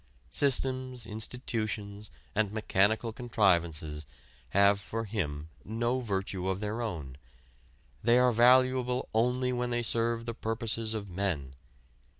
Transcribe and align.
Systems, 0.31 1.05
institutions 1.05 2.09
and 2.33 2.51
mechanical 2.51 3.13
contrivances 3.13 4.07
have 4.49 4.79
for 4.79 5.03
him 5.05 5.49
no 5.63 5.99
virtue 5.99 6.47
of 6.49 6.59
their 6.59 6.81
own: 6.81 7.17
they 8.01 8.17
are 8.17 8.31
valuable 8.31 9.07
only 9.13 9.53
when 9.53 9.69
they 9.69 9.83
serve 9.83 10.25
the 10.25 10.33
purposes 10.33 10.95
of 10.95 11.07
men. 11.07 11.53